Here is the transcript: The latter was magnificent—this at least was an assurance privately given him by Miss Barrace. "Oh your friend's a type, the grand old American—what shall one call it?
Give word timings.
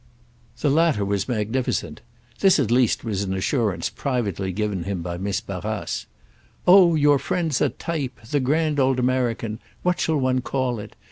The 0.61 0.71
latter 0.71 1.05
was 1.05 1.29
magnificent—this 1.29 2.57
at 2.57 2.71
least 2.71 3.03
was 3.03 3.21
an 3.21 3.35
assurance 3.35 3.91
privately 3.91 4.51
given 4.51 4.85
him 4.85 5.03
by 5.03 5.19
Miss 5.19 5.41
Barrace. 5.41 6.07
"Oh 6.65 6.95
your 6.95 7.19
friend's 7.19 7.61
a 7.61 7.69
type, 7.69 8.19
the 8.23 8.39
grand 8.39 8.79
old 8.79 8.97
American—what 8.97 9.99
shall 9.99 10.17
one 10.17 10.41
call 10.41 10.79
it? 10.79 10.95